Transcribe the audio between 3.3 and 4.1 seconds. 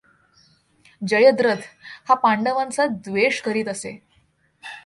करीत असे.